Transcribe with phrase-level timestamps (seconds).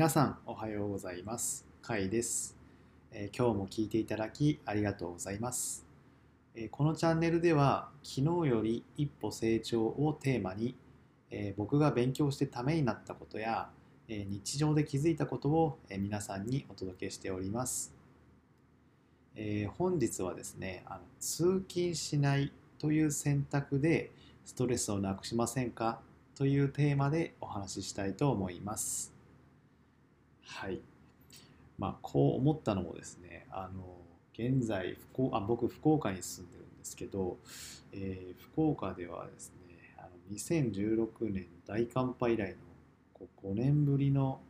[0.00, 1.66] 皆さんおはようございます。
[1.82, 2.56] かいです、
[3.12, 5.86] えー今日も聞いていただきありがとうございます、
[6.54, 10.74] えーこのチャンネルでは昨日より一歩成長をテーマに、
[11.30, 13.68] えー僕が勉強してためになったことや、
[14.08, 17.92] え日常で気づいたことを、え皆さんにお届けしております、
[19.34, 24.12] え本日はですねあの通勤しないという選択で
[24.46, 26.00] ストレスをなくしませんか
[26.36, 29.19] というテーマでお話ししたいと思います。
[30.60, 30.78] はい。
[31.78, 33.98] まあ、こう思ったのもですね、あの、
[34.34, 37.38] 現在福あ、僕、福岡に住んでるんですけど、
[37.92, 42.56] えー福岡ではですね、あの2016年大寒波以来の
[43.14, 44.40] こう5年ぶりの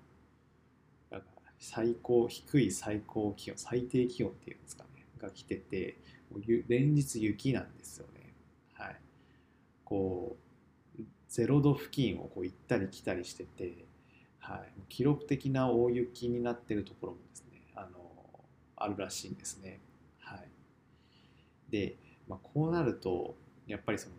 [1.11, 1.27] なんか
[1.59, 5.97] 最高、低い最高気温、最低気温っていうんですかね、が来てて、
[6.31, 8.33] もう連日雪なんですよね。
[8.75, 8.97] はい。
[9.85, 10.37] こ
[10.99, 13.87] う、0度付近をこう行ったり来たりしてて、
[14.41, 17.89] はい、記録的な大雪になってるところもですねあの
[18.77, 19.81] あるらしいんですね。
[20.19, 20.49] はい、
[21.71, 21.97] で、
[22.29, 24.15] まあ、こうなるとやっぱりその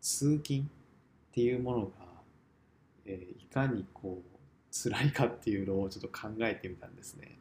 [0.00, 0.64] 通勤っ
[1.32, 1.90] ていうものが、
[3.06, 4.32] えーいかにこう
[4.72, 7.38] 辛いかっていうのをちょっと考えてみたんですね。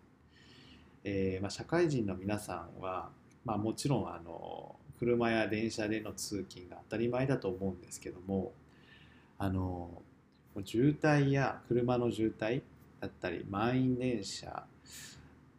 [1.05, 3.09] えーまあ、社会人の皆さんは、
[3.45, 8.51] まあ、もちろんあの車や電車での通勤が当たり前だと思うんですけども
[9.39, 10.03] あの
[10.63, 12.61] 渋滞や車の渋滞
[12.99, 14.63] だったり満員電車、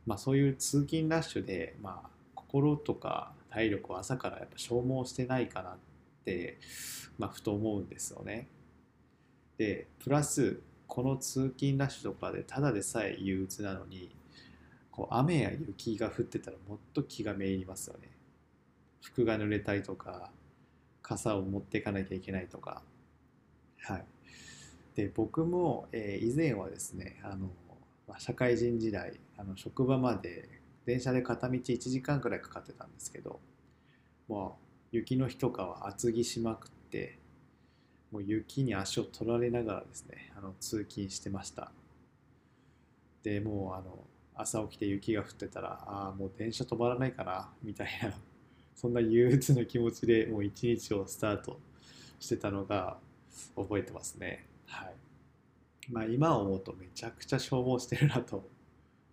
[0.07, 5.77] まあ、そういう通勤ラッシュで、まあ、心とか体力を朝からやっぱ消耗してないかなっ
[6.25, 6.59] て、
[7.19, 8.48] まあ、ふと思うんですよね。
[9.59, 14.15] でプラスこの通勤ラッシュとかでただでさえ憂鬱なのに
[14.91, 18.11] こう雨や雪が降ってたらもっと気がめいりますよね。
[19.03, 20.31] 服が濡れたりとか
[21.03, 22.83] 傘を持っていかなきゃいけないとか。
[23.81, 24.05] はい、
[24.95, 27.51] で僕も、えー以前はですねあの、
[28.08, 30.48] まあ社会人時代あの職場まで
[30.85, 33.41] 電車で片道1時間くらいかかってたんですけど
[34.29, 34.58] も
[34.92, 37.19] う雪の日とかは厚着しまくって
[38.11, 41.73] もう雪に足を取られながらですねあの通勤してました
[43.23, 43.98] でもうあの
[44.35, 48.13] 朝起きて雪が降ってたらああもう電車止まらないかなみたいな
[48.75, 51.58] そんな憂鬱な気持ちでもう一日をスタート
[52.19, 52.97] してたのが
[53.57, 54.47] 覚えてますね。
[54.67, 54.95] はい。
[55.90, 58.48] まあ今思うとめちゃくちゃ消耗してるなと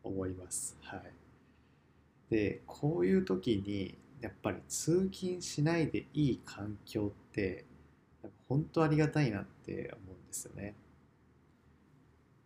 [0.04, 0.78] 思います。
[0.82, 1.02] はい。
[2.30, 7.66] で、こういう時にやっぱり通勤しないでいい環境って
[8.48, 10.76] 本当ありがたいなって思うんですよね。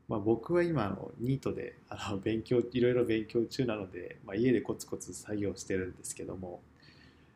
[0.08, 6.62] まあ、僕は今あのニートであの勉強いろいろ勉強中なので、まあ、家でコツコツ作業してるんですけども、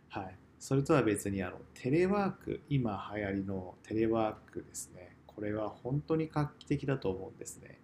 [0.09, 7.79] はい、それとは別にあのテレワーク今流行りのテレワークですねこれは本当に画期的だと思うんですね。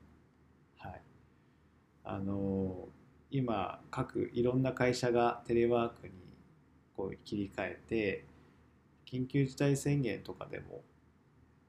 [0.80, 1.02] はい。
[2.03, 2.90] あの
[3.30, 6.14] 今各いろんな会社がテレワークに
[6.97, 8.25] こう切り替えて
[9.06, 10.81] 緊急事態宣言とかでも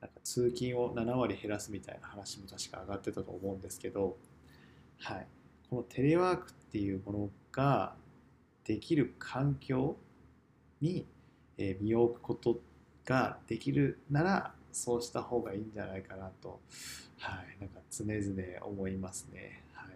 [0.01, 4.17] なんか通勤を7割減らすみたいな話も確か上がってたと思うんですけど、
[5.01, 5.27] はい、
[5.69, 7.95] このテレワークっていうものが
[8.65, 9.97] できる環境
[10.81, 11.07] に、
[11.59, 12.59] 身を置くこと
[13.05, 16.61] ができるならそうした方がいいんじゃないかなと、
[17.19, 19.63] はい、なんか常々思いますね。
[19.73, 19.95] はい、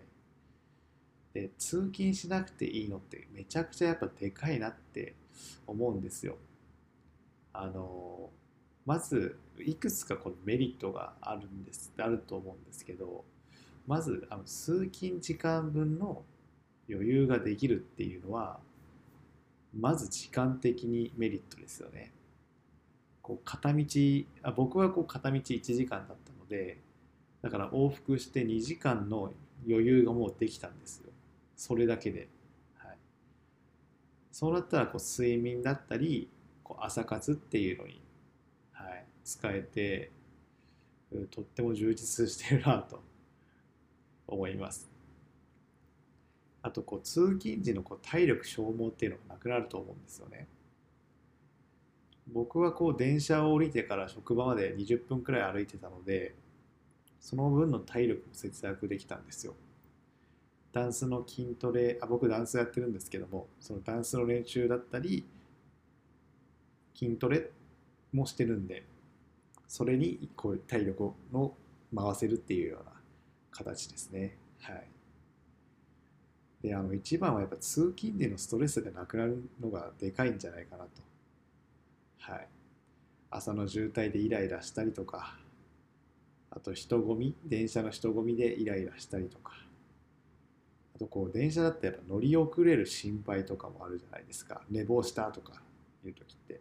[1.35, 5.15] で通勤しなくていいのってめちゃくちゃやっぱでかいなって
[5.67, 6.37] 思うんですよ。
[7.53, 8.31] あの
[8.87, 13.25] まずいくつかこのメリットがあるんですあると思うんですけど
[13.87, 16.23] まずあの通勤時間分の
[16.89, 18.61] 余裕ができるっていうのは
[19.77, 22.13] まず時間的にメリットですよね。
[23.29, 23.85] こう片道
[24.43, 26.79] あ僕はこう片道1時間だったので
[27.43, 29.35] だから往復して2時間の
[29.69, 31.11] 余裕がもうできたんですよ。
[31.55, 32.29] それだけで。
[32.79, 32.97] はい、
[34.33, 36.31] そうなったらこう睡眠だったり
[36.65, 38.01] こう朝活っていうのに、
[38.73, 40.11] はい、使えて
[41.31, 43.03] とっても充実してるなと
[44.27, 44.89] 思います。
[46.63, 50.49] あとこう通勤時のこう体力消耗っていうのがなくなると思うんですよね。
[52.33, 56.35] 僕はこう電車を降りてから職場まで20分くらい歩いてたので
[57.21, 59.55] その分の体力も節約できたんですよ。
[60.73, 65.27] ダンスの筋トレあ僕ダンスやってるんですけどもそのダンスの練習だったり
[66.95, 67.51] 筋トレ
[68.13, 68.85] もしてるんで
[69.67, 71.55] それにこう体力を
[71.95, 72.93] 回せるっていうような
[73.51, 74.37] 形ですね。
[74.61, 74.87] はい。
[76.63, 80.91] であの一番はやっぱ通勤でのストレスがなくなるのがでかいんじゃないかなと。
[82.29, 82.49] はい。
[83.31, 85.39] 朝の渋滞でイライラしたりとか、
[86.51, 89.53] あと人混み電車の人混みでイライラしたりとか。
[90.97, 94.63] あとこう電車だってやっぱ乗り遅れる心配とかもあるじゃないですか。
[94.71, 95.63] 寝坊したとか
[96.05, 96.61] いう時って。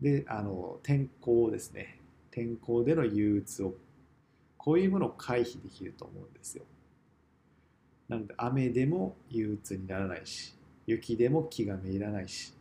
[0.00, 2.00] であの天候ですね。
[2.30, 3.74] 天候での憂鬱を
[4.56, 6.64] こういうものを回避できると思うんですよ。
[8.08, 10.54] なので雨でも憂鬱にならないし
[10.86, 12.52] 雪でも気がめいらないし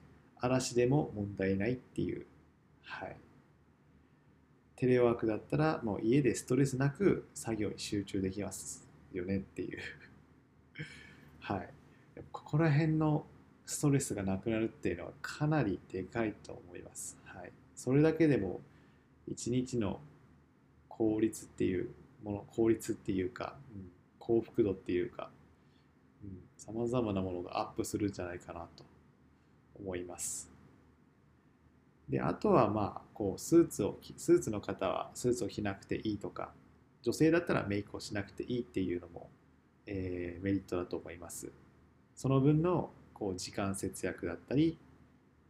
[0.46, 2.26] 嵐でも問題ないっていう。
[2.84, 3.16] はい。
[4.76, 9.80] テレワークだったらもう家でストレスなく作業に集中できますよねっていう。
[11.40, 11.70] はい。
[12.32, 13.26] ここら辺の
[13.66, 18.62] ストレスがなくなるっていうのはかなりでかいと思います、はい、それだけでも
[19.28, 20.00] 一日の
[20.88, 21.90] 効率っていう
[22.24, 23.90] もの効率っていうか、うん、
[24.20, 25.30] 幸福度っていうか
[26.58, 28.84] さまざまなものがアップするんじゃないかなと。
[29.80, 30.52] 思います。
[32.10, 36.52] であとはまあこうスーツをスーツの方はスーツを着なくていいとか
[37.02, 39.30] 女性だったらメイクをしなくていいっていうのも、
[39.88, 41.52] えー、メリットだと思います。
[42.16, 44.78] その分のこう時間節約だったり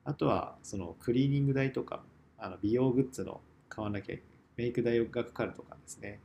[0.03, 2.03] あとはそのクリーニング代とか
[2.37, 4.15] あの美容グッズの買わなきゃ
[4.57, 6.19] メイク代がかかるとかですね。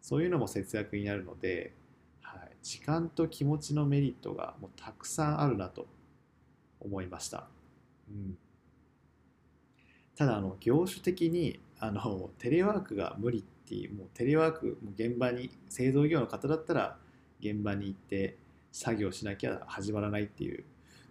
[0.00, 1.72] そういうのも節約になるので、
[2.22, 5.86] はい、時間と気持ちのメリットがもうたくさんあるなと
[6.80, 7.46] 思いました、
[8.10, 8.38] うん、
[10.16, 16.96] ただあの業種的にあのテレワークが無理っていうもうテレワークも現場に製造業の方だったら
[17.40, 18.36] 現場に行って
[18.72, 20.64] 作業しなきゃ始まらないっていう、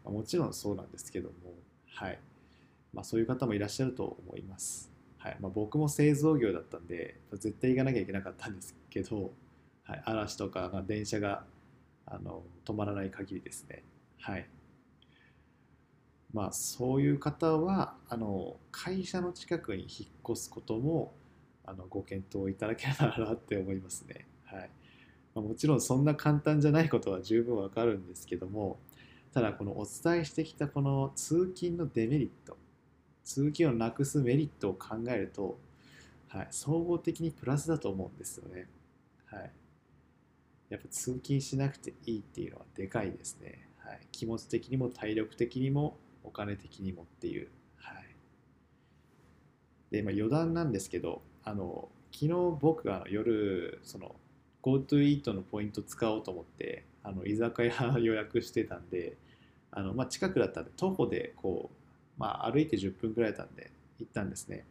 [0.03, 1.53] まあ、もちろんそうなんですけども
[1.97, 2.19] はい。
[2.93, 4.91] まあ、そういう方もいらっしゃると思います。
[5.17, 5.37] はい。
[5.39, 9.31] まあ、僕も製造業だったんで絶対行かなきゃいけなかったんですけど、
[9.83, 11.43] はい、嵐とか、まあ、電車が
[12.05, 13.83] あの止まらない限りですね。
[14.19, 14.47] はい
[16.33, 21.13] まあ、そういう方はあの会社の近くに引っ越すことも
[21.65, 24.27] あのご検討いただけたらなって思いますね。
[24.45, 24.69] はい
[25.33, 28.79] まあ、もちろんそんな簡単じゃないことは十分わかるんですけども
[29.33, 32.57] ただこのお伝えしてきたこの通勤のデメリット
[33.27, 35.59] 通勤をなくすメリットを考えると、
[36.29, 38.69] はい、総合的にプラスだと思うんですよね。
[39.25, 39.51] はい。
[40.69, 43.67] やっぱ通勤しなくていいっていうのはでかいですね。
[43.79, 45.97] はい、気持ち的にも体力的にも
[46.27, 47.49] お金的にもっていう。
[47.77, 48.05] はい、
[49.91, 54.15] で、まあ、余談なんですけど、あの昨日僕が夜その
[54.63, 59.15] GoTo イートのポイント使おうと思ってあの居酒屋予約してたんで
[59.71, 61.77] あの、まあ、近くだったんで徒歩でこう
[62.17, 64.65] まあ、歩いて10分くらいだったんで行ったんですね。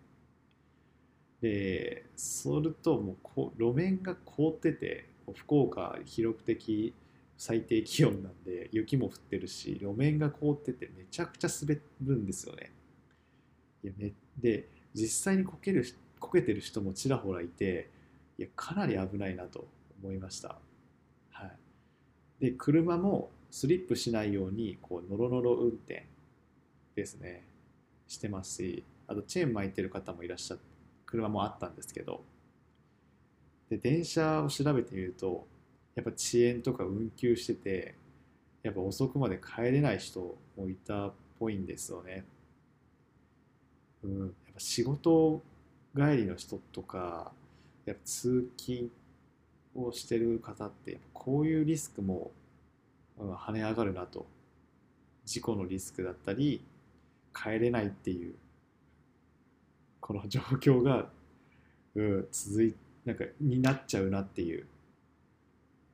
[1.41, 6.93] で、それともうこ路面が凍ってて、福岡記録的
[7.37, 12.73] 最低気温なんで雪も降ってるし路面が凍っててめちゃくちゃ滑るんですよね。
[13.85, 15.85] いやねで実際にこける
[16.19, 17.91] こけてる人もちらほらいて
[18.39, 19.67] いやかなり危ないなと
[20.03, 20.57] 思いました。
[21.31, 21.47] は
[22.41, 26.07] い、で車もスリップしないようにこうノロノロ運転
[26.95, 27.45] ですね
[28.09, 30.65] してますしあとチェーン巻いてる方もいらっしゃって
[31.05, 32.25] 車もあったんですけど
[33.71, 35.47] で電車を調べてみると
[35.97, 37.95] やっぱ遅延とか運休してて
[38.63, 42.25] やっぱ遅くまで帰れない人もいたっぽいんですよね。
[44.05, 45.43] うん、やっぱ仕事
[45.97, 47.33] 帰りの人とか
[47.87, 48.91] やっぱ通勤
[49.75, 52.31] をしてる方ってこういうリスクも、
[53.19, 54.27] うん、跳ね上がるなと。
[55.25, 56.63] 事故のリスクだったり
[57.35, 58.35] 帰れないっていう
[60.01, 61.07] この状況が、
[61.97, 62.75] うん、続い
[63.05, 64.67] なんかになっちゃうなっていう、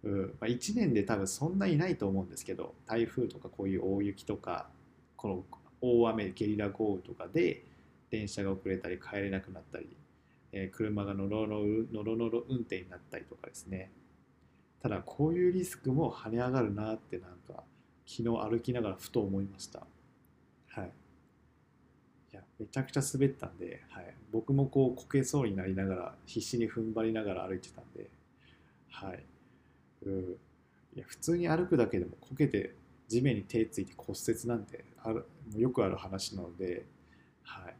[0.05, 0.21] うん。
[0.41, 4.69] まあ、1年で多分そんないないと思うんですけど台風とかこういう大雪とか
[5.17, 5.45] この
[5.81, 7.65] 大雨ゲリラ豪雨とかで
[8.11, 9.89] 電車が遅れたり帰れなくなったり、
[10.53, 13.91] えー、車がノロノロノロノロ運転になったりとかですね。
[14.81, 17.63] ただこういうリスクも跳ね上がるなってなんか
[18.05, 19.87] 昨日歩きながらふと思いました。
[20.69, 20.91] はい。
[22.33, 28.09] いやめちゃくちゃ滑ったんで、はい、僕もこうこけそうになりながら必死に踏ん張りながら歩いてたんで、
[28.91, 29.23] はい、
[30.95, 32.75] いや普通に歩くだけでもこけて
[33.09, 36.87] 地面に手ついて骨折なんてあるよくある話なので、
[37.43, 37.75] はい、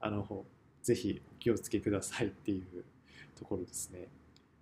[0.00, 0.44] あの
[0.82, 2.84] ぜひお気をつけくださいっていう
[3.38, 4.08] ところですね。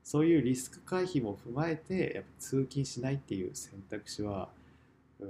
[0.04, 4.48] そういうリスク回避も踏まえてやっぱ通勤しないっていう選択肢は、
[5.20, 5.28] うん、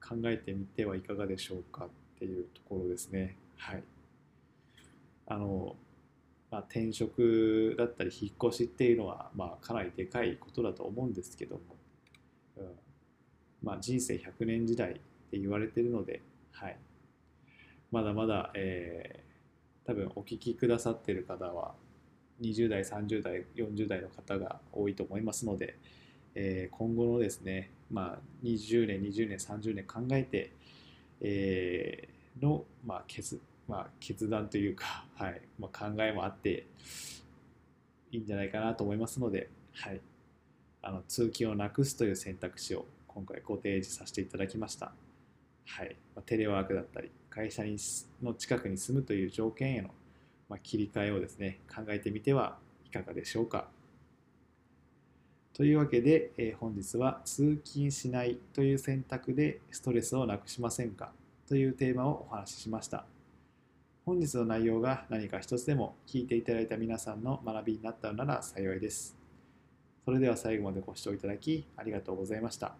[0.00, 1.88] 考えてみてはいかがでしょうかっ
[2.18, 3.36] ていうところですね。
[3.56, 3.82] はい
[5.26, 5.76] あの
[6.54, 11.62] まあ、転職だったり引っ越しっていうのは、まあ、かなりでかいことだと思うんですけども、
[12.58, 12.64] うん。
[13.60, 15.00] まあ、人生100年時代って
[15.36, 16.78] 言われてるので、はい、
[17.90, 21.74] まだまだ、えー、多分お聞きくださってる方は
[22.40, 25.76] 20代30代40代の方が多いと思いますので、
[26.36, 30.52] えー、今後のですね、まあ、20年20年30年考えて、
[31.20, 36.66] えー、の、まあ決まあ、決断というか、 はいまあ、考えもあって
[38.10, 40.00] いいんじゃないかなと思いますので、はい、
[40.82, 44.92] あの通勤をなくすという選択肢を今回ご提示させていただきました。
[45.66, 47.76] はいまあ、テレワークだったり会社に
[48.22, 49.88] の近くに住むという条件への、
[50.48, 53.68] まあ、切り替えをですね考えてみてはいかがでしょうか。
[55.54, 61.12] というわけで、えー、本日は通勤しないという選択でストレスをなくしませんか
[61.48, 63.06] というテーマをお話ししました。
[64.06, 69.16] 本日の内容が何か一つでも聞いていただいた皆さんの学びになったのなら幸いです。
[70.04, 72.74] それでは最後までご視聴いただきありがとうございました。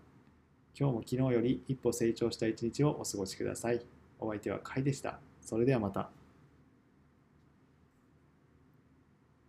[0.78, 3.80] 今日も昨日より一歩成長した一日をお過ごしください。
[4.20, 5.18] お相手はカイでした。
[5.40, 6.10] それではまた。